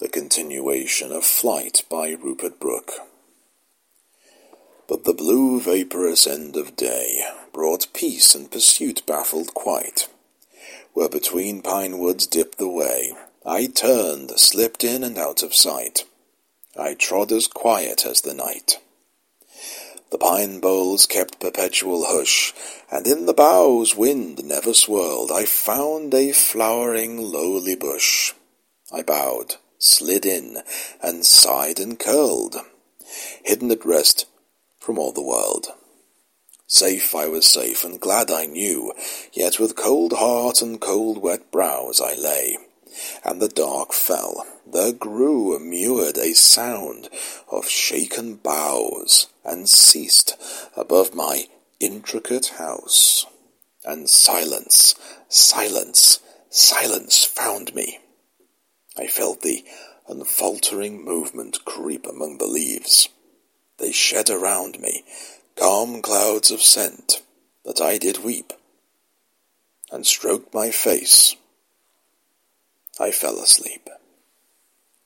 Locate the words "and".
8.34-8.50, 15.04-15.18, 22.90-23.06, 31.02-31.26, 31.78-31.98, 37.84-38.00, 40.62-40.80, 43.24-43.42, 49.44-49.68, 53.84-54.08, 69.92-70.04